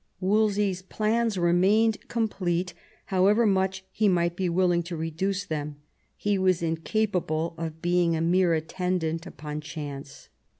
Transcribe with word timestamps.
Wolsey's 0.19 0.81
plans 0.81 1.37
remained 1.37 2.07
complete, 2.07 2.73
however 3.13 3.45
much 3.45 3.83
he 3.91 4.07
might 4.07 4.35
be 4.35 4.49
willing 4.49 4.81
to 4.81 4.97
reduce 4.97 5.45
them; 5.45 5.75
he 6.17 6.39
was 6.39 6.63
in 6.63 6.77
capable 6.77 7.53
of 7.55 7.83
being 7.83 8.15
a 8.15 8.21
mere 8.21 8.55
attendant 8.55 9.27
upon 9.27 9.61
chance. 9.61 10.29